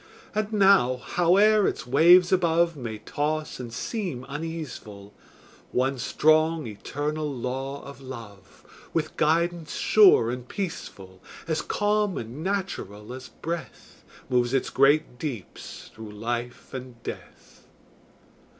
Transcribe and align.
And 0.33 0.51
now, 0.51 0.97
howe'er 0.97 1.67
its 1.67 1.85
waves 1.85 2.31
above 2.31 2.75
May 2.75 2.97
toss 2.97 3.59
and 3.59 3.71
seem 3.71 4.25
uneaseful, 4.27 5.13
One 5.71 5.99
strong, 5.99 6.65
eternal 6.65 7.31
law 7.31 7.83
of 7.83 8.01
Love, 8.01 8.65
With 8.95 9.15
guidance 9.15 9.75
sure 9.75 10.31
and 10.31 10.47
peaceful, 10.47 11.21
As 11.47 11.61
calm 11.61 12.17
and 12.17 12.43
natural 12.43 13.13
as 13.13 13.29
breath, 13.29 14.03
Moves 14.27 14.55
its 14.55 14.71
great 14.71 15.19
deeps 15.19 15.91
through 15.93 16.11
life 16.13 16.73
and 16.73 17.03
death. 17.03 17.67